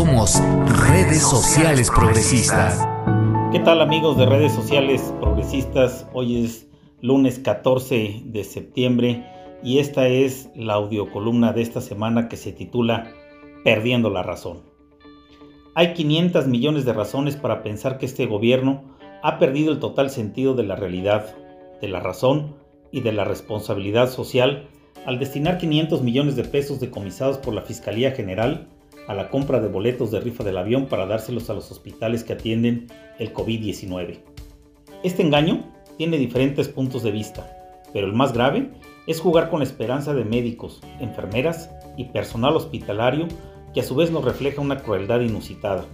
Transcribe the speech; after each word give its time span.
Somos 0.00 0.40
redes 0.88 1.20
sociales 1.20 1.90
progresistas. 1.94 2.88
¿Qué 3.52 3.58
tal 3.58 3.82
amigos 3.82 4.16
de 4.16 4.24
redes 4.24 4.50
sociales 4.50 5.12
progresistas? 5.20 6.06
Hoy 6.14 6.42
es 6.42 6.66
lunes 7.02 7.38
14 7.38 8.22
de 8.24 8.44
septiembre 8.44 9.26
y 9.62 9.78
esta 9.78 10.08
es 10.08 10.48
la 10.54 10.72
audiocolumna 10.72 11.52
de 11.52 11.60
esta 11.60 11.82
semana 11.82 12.30
que 12.30 12.38
se 12.38 12.52
titula 12.52 13.12
Perdiendo 13.62 14.08
la 14.08 14.22
razón. 14.22 14.62
Hay 15.74 15.92
500 15.92 16.46
millones 16.46 16.86
de 16.86 16.94
razones 16.94 17.36
para 17.36 17.62
pensar 17.62 17.98
que 17.98 18.06
este 18.06 18.24
gobierno 18.24 18.82
ha 19.22 19.38
perdido 19.38 19.70
el 19.70 19.80
total 19.80 20.08
sentido 20.08 20.54
de 20.54 20.62
la 20.62 20.76
realidad, 20.76 21.36
de 21.82 21.88
la 21.88 22.00
razón 22.00 22.56
y 22.90 23.02
de 23.02 23.12
la 23.12 23.24
responsabilidad 23.24 24.08
social 24.08 24.66
al 25.04 25.18
destinar 25.18 25.58
500 25.58 26.00
millones 26.00 26.36
de 26.36 26.44
pesos 26.44 26.80
decomisados 26.80 27.36
por 27.36 27.52
la 27.52 27.60
Fiscalía 27.60 28.12
General 28.12 28.66
a 29.08 29.14
la 29.14 29.28
compra 29.28 29.60
de 29.60 29.68
boletos 29.68 30.10
de 30.10 30.20
rifa 30.20 30.44
del 30.44 30.58
avión 30.58 30.86
para 30.86 31.06
dárselos 31.06 31.50
a 31.50 31.54
los 31.54 31.70
hospitales 31.70 32.24
que 32.24 32.34
atienden 32.34 32.86
el 33.18 33.32
COVID-19. 33.32 34.20
Este 35.02 35.22
engaño 35.22 35.64
tiene 35.96 36.18
diferentes 36.18 36.68
puntos 36.68 37.02
de 37.02 37.10
vista, 37.10 37.50
pero 37.92 38.06
el 38.06 38.12
más 38.12 38.32
grave 38.32 38.70
es 39.06 39.20
jugar 39.20 39.50
con 39.50 39.60
la 39.60 39.64
esperanza 39.64 40.14
de 40.14 40.24
médicos, 40.24 40.80
enfermeras 41.00 41.70
y 41.96 42.04
personal 42.04 42.56
hospitalario 42.56 43.26
que 43.74 43.80
a 43.80 43.84
su 43.84 43.94
vez 43.94 44.10
nos 44.10 44.24
refleja 44.24 44.60
una 44.60 44.78
crueldad 44.78 45.20
inusitada. 45.20 45.84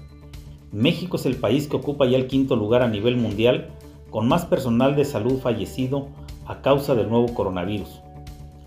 México 0.72 1.16
es 1.16 1.26
el 1.26 1.36
país 1.36 1.68
que 1.68 1.76
ocupa 1.76 2.06
ya 2.06 2.16
el 2.16 2.26
quinto 2.26 2.56
lugar 2.56 2.82
a 2.82 2.88
nivel 2.88 3.16
mundial 3.16 3.70
con 4.10 4.28
más 4.28 4.44
personal 4.44 4.96
de 4.96 5.04
salud 5.04 5.40
fallecido 5.40 6.08
a 6.46 6.60
causa 6.62 6.94
del 6.94 7.08
nuevo 7.08 7.32
coronavirus. 7.34 8.00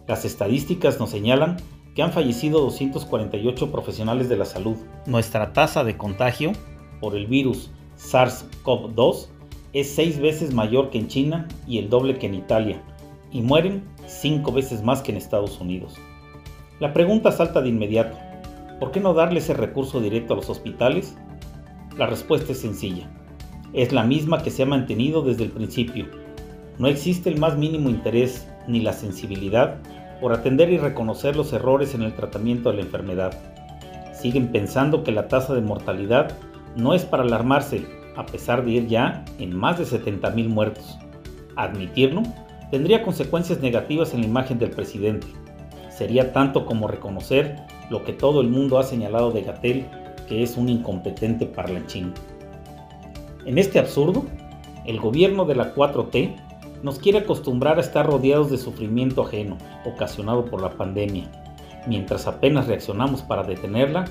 Las 0.08 0.26
estadísticas 0.26 1.00
nos 1.00 1.12
señalan 1.12 1.58
que 2.00 2.04
han 2.04 2.14
fallecido 2.14 2.62
248 2.62 3.74
profesionales 3.74 4.30
de 4.30 4.38
la 4.38 4.46
salud. 4.46 4.78
Nuestra 5.06 5.52
tasa 5.52 5.84
de 5.84 5.98
contagio 5.98 6.54
por 7.02 7.14
el 7.14 7.28
virus 7.28 7.72
SARS-CoV-2 7.98 9.28
es 9.74 9.96
seis 9.96 10.18
veces 10.18 10.54
mayor 10.54 10.92
que 10.92 10.98
en 10.98 11.10
China 11.10 11.46
y 11.68 11.78
el 11.78 11.90
doble 11.90 12.18
que 12.18 12.28
en 12.28 12.36
Italia, 12.36 12.82
y 13.34 13.42
mueren 13.42 13.84
cinco 14.08 14.54
veces 14.54 14.82
más 14.82 15.02
que 15.02 15.12
en 15.12 15.18
Estados 15.18 15.60
Unidos. 15.60 15.96
La 16.80 16.94
pregunta 16.94 17.34
salta 17.34 17.62
de 17.62 17.68
inmediato. 17.68 18.18
¿Por 18.80 18.92
qué 18.92 19.02
no 19.02 19.14
darle 19.14 19.40
ese 19.40 19.54
recurso 19.54 20.00
directo 20.00 20.32
a 20.32 20.38
los 20.38 20.50
hospitales? 20.50 21.18
La 21.98 22.06
respuesta 22.06 22.54
es 22.54 22.62
sencilla. 22.62 23.12
Es 23.74 23.92
la 23.92 24.06
misma 24.06 24.42
que 24.42 24.52
se 24.52 24.64
ha 24.64 24.66
mantenido 24.66 25.22
desde 25.22 25.44
el 25.44 25.52
principio. 25.52 26.06
No 26.78 26.88
existe 26.88 27.30
el 27.30 27.42
más 27.42 27.58
mínimo 27.58 27.90
interés 27.90 28.48
ni 28.70 28.80
la 28.80 28.94
sensibilidad 28.94 29.82
por 30.20 30.34
atender 30.34 30.70
y 30.70 30.78
reconocer 30.78 31.36
los 31.36 31.54
errores 31.54 31.94
en 31.96 32.04
el 32.04 32.14
tratamiento 32.14 32.70
de 32.70 32.78
la 32.78 32.82
enfermedad. 32.82 33.34
Siguen 34.14 34.52
pensando 34.52 35.04
que 35.04 35.12
la 35.12 35.28
tasa 35.28 35.54
de 35.54 35.62
mortalidad 35.62 36.38
no 36.76 36.94
es 36.94 37.06
para 37.06 37.24
alarmarse, 37.24 37.86
a 38.16 38.26
pesar 38.26 38.66
de 38.66 38.72
ir 38.72 38.88
ya 38.88 39.24
en 39.38 39.56
más 39.56 39.78
de 39.78 39.86
70.000 39.86 40.50
muertos. 40.50 41.00
Admitirlo 41.56 42.24
tendría 42.72 43.04
consecuencias 43.04 43.62
negativas 43.62 44.14
en 44.14 44.22
la 44.22 44.28
imagen 44.28 44.60
del 44.60 44.72
presidente. 44.72 45.28
Sería 45.90 46.34
tanto 46.34 46.66
como 46.66 46.88
reconocer 46.88 47.58
lo 47.90 48.04
que 48.04 48.14
todo 48.14 48.42
el 48.42 48.50
mundo 48.50 48.78
ha 48.78 48.84
señalado 48.84 49.32
de 49.32 49.42
Gatel, 49.42 49.86
que 50.28 50.44
es 50.44 50.58
un 50.58 50.70
incompetente 50.70 51.46
parlanchín. 51.46 52.14
En 53.46 53.58
este 53.58 53.80
absurdo, 53.80 54.26
el 54.86 55.00
gobierno 55.00 55.46
de 55.46 55.56
la 55.56 55.74
4T 55.74 56.36
nos 56.84 57.00
quiere 57.00 57.20
acostumbrar 57.20 57.78
a 57.78 57.82
estar 57.82 58.06
rodeados 58.06 58.50
de 58.50 58.58
sufrimiento 58.58 59.24
ajeno, 59.24 59.58
ocasionado 59.86 60.46
por 60.46 60.62
la 60.62 60.72
pandemia, 60.72 61.30
mientras 61.88 62.28
apenas 62.28 62.68
reaccionamos 62.68 63.22
para 63.22 63.44
detenerla, 63.44 64.06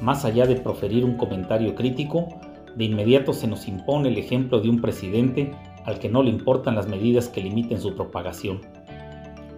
más 0.00 0.24
allá 0.24 0.46
de 0.46 0.56
proferir 0.56 1.04
un 1.04 1.16
comentario 1.16 1.74
crítico, 1.74 2.28
de 2.76 2.84
inmediato 2.84 3.32
se 3.32 3.48
nos 3.48 3.66
impone 3.66 4.08
el 4.08 4.18
ejemplo 4.18 4.60
de 4.60 4.68
un 4.68 4.80
presidente 4.80 5.52
al 5.84 5.98
que 5.98 6.08
no 6.08 6.22
le 6.22 6.30
importan 6.30 6.76
las 6.76 6.86
medidas 6.86 7.28
que 7.28 7.42
limiten 7.42 7.80
su 7.80 7.94
propagación. 7.94 8.60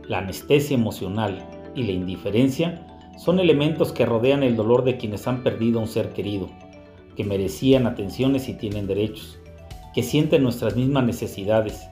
La 0.09 0.19
anestesia 0.19 0.75
emocional 0.75 1.45
y 1.75 1.83
la 1.83 1.93
indiferencia 1.93 2.87
son 3.19 3.39
elementos 3.39 3.93
que 3.93 4.07
rodean 4.07 4.43
el 4.43 4.57
dolor 4.57 4.85
de 4.85 4.97
quienes 4.97 5.27
han 5.27 5.43
perdido 5.43 5.79
a 5.79 5.83
un 5.83 5.89
ser 5.89 6.11
querido, 6.11 6.49
que 7.17 7.25
merecían 7.25 7.87
atenciones 7.87 8.49
y 8.49 8.55
tienen 8.55 8.87
derechos, 8.87 9.39
que 9.93 10.03
sienten 10.03 10.43
nuestras 10.43 10.77
mismas 10.77 11.05
necesidades, 11.05 11.87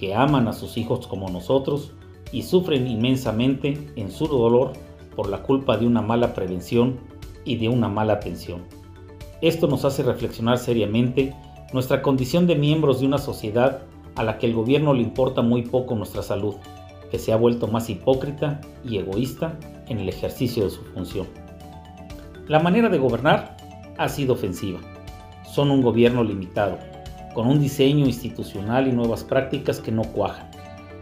que 0.00 0.14
aman 0.14 0.48
a 0.48 0.54
sus 0.54 0.78
hijos 0.78 1.06
como 1.06 1.28
nosotros 1.28 1.92
y 2.32 2.44
sufren 2.44 2.86
inmensamente 2.86 3.92
en 3.96 4.10
su 4.10 4.26
dolor 4.26 4.72
por 5.14 5.28
la 5.28 5.42
culpa 5.42 5.76
de 5.76 5.86
una 5.86 6.00
mala 6.00 6.32
prevención 6.32 6.98
y 7.44 7.56
de 7.56 7.68
una 7.68 7.86
mala 7.88 8.14
atención. 8.14 8.62
Esto 9.42 9.66
nos 9.66 9.84
hace 9.84 10.02
reflexionar 10.02 10.56
seriamente 10.56 11.34
nuestra 11.74 12.00
condición 12.00 12.46
de 12.46 12.56
miembros 12.56 13.00
de 13.00 13.06
una 13.06 13.18
sociedad 13.18 13.82
a 14.16 14.24
la 14.24 14.38
que 14.38 14.46
el 14.46 14.54
gobierno 14.54 14.94
le 14.94 15.02
importa 15.02 15.42
muy 15.42 15.62
poco 15.62 15.94
nuestra 15.94 16.22
salud, 16.22 16.54
que 17.10 17.18
se 17.18 17.34
ha 17.34 17.36
vuelto 17.36 17.66
más 17.66 17.90
hipócrita 17.90 18.62
y 18.82 18.96
egoísta 18.96 19.58
en 19.88 19.98
el 19.98 20.08
ejercicio 20.08 20.64
de 20.64 20.70
su 20.70 20.82
función. 20.82 21.26
La 22.48 22.58
manera 22.58 22.88
de 22.88 22.98
gobernar 22.98 23.58
ha 23.98 24.08
sido 24.08 24.32
ofensiva. 24.32 24.80
Son 25.44 25.70
un 25.70 25.82
gobierno 25.82 26.24
limitado, 26.24 26.78
con 27.34 27.46
un 27.46 27.60
diseño 27.60 28.06
institucional 28.06 28.88
y 28.88 28.92
nuevas 28.92 29.24
prácticas 29.24 29.80
que 29.80 29.92
no 29.92 30.02
cuajan, 30.02 30.50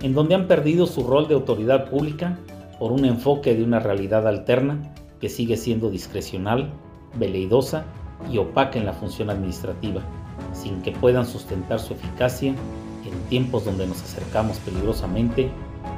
en 0.03 0.15
donde 0.15 0.34
han 0.34 0.47
perdido 0.47 0.87
su 0.87 1.03
rol 1.05 1.28
de 1.28 1.34
autoridad 1.34 1.89
pública 1.89 2.39
por 2.78 2.93
un 2.93 3.05
enfoque 3.05 3.55
de 3.55 3.65
una 3.65 3.81
realidad 3.81 4.27
alterna 4.27 4.78
que 5.21 5.28
sigue 5.28 5.56
siendo 5.56 5.91
discrecional, 5.91 6.71
veleidosa 7.15 7.84
y 8.31 8.38
opaca 8.38 8.78
en 8.78 8.87
la 8.87 8.93
función 8.93 9.31
administrativa, 9.31 10.03
sin 10.53 10.83
que 10.83 10.93
puedan 10.93 11.27
sustentar 11.27 11.81
su 11.81 11.94
eficacia 11.94 12.50
en 13.05 13.28
tiempos 13.28 13.65
donde 13.65 13.87
nos 13.87 14.03
acercamos 14.03 14.59
peligrosamente 14.59 15.50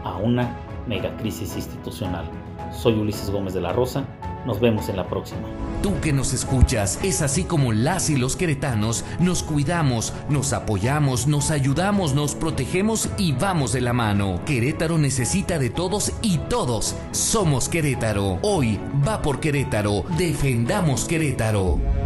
a 0.05 0.17
una 0.17 0.57
megacrisis 0.87 1.57
institucional. 1.57 2.25
Soy 2.73 2.95
Ulises 2.95 3.31
Gómez 3.31 3.55
de 3.55 3.61
la 3.61 3.73
Rosa. 3.73 4.05
Nos 4.47 4.61
vemos 4.61 4.89
en 4.89 4.97
la 4.97 5.07
próxima. 5.07 5.43
Tú 5.83 6.01
que 6.01 6.13
nos 6.13 6.33
escuchas, 6.33 6.99
es 7.03 7.23
así 7.23 7.45
como 7.45 7.73
las 7.73 8.11
y 8.11 8.17
los 8.17 8.37
queretanos 8.37 9.05
nos 9.19 9.43
cuidamos, 9.43 10.13
nos 10.29 10.53
apoyamos, 10.53 11.27
nos 11.27 11.51
ayudamos, 11.51 12.15
nos 12.15 12.35
protegemos 12.35 13.09
y 13.19 13.33
vamos 13.33 13.73
de 13.73 13.81
la 13.81 13.93
mano. 13.93 14.41
Querétaro 14.45 14.99
necesita 14.99 15.59
de 15.59 15.71
todos 15.71 16.13
y 16.23 16.39
todos 16.39 16.97
somos 17.13 17.69
Querétaro. 17.69 18.39
Hoy 18.43 18.79
va 19.07 19.23
por 19.23 19.41
Querétaro. 19.41 20.05
Defendamos 20.17 21.05
Querétaro. 21.05 22.00